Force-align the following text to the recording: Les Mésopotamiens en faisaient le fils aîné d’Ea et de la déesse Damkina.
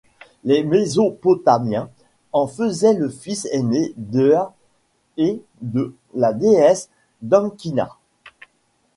Les 0.45 0.63
Mésopotamiens 0.63 1.87
en 2.33 2.47
faisaient 2.47 2.95
le 2.95 3.07
fils 3.07 3.47
aîné 3.51 3.93
d’Ea 3.97 4.49
et 5.17 5.43
de 5.61 5.93
la 6.15 6.33
déesse 6.33 6.89
Damkina. 7.21 7.95